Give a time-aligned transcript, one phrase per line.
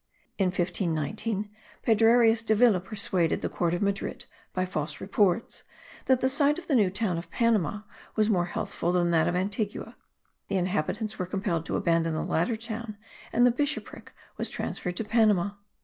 [0.39, 1.51] In 1519
[1.83, 5.61] Pedrarius Davila persuaded the court of Madrid, by false reports,
[6.05, 7.81] that the site of the new town of Panama
[8.15, 9.95] was more healthful than that of Antigua,
[10.47, 12.97] the inhabitants were compelled to abandon the latter town,
[13.31, 15.51] and the bishopric was transferred to Panama.